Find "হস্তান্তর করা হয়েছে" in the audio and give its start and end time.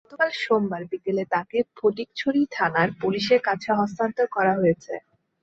3.79-4.93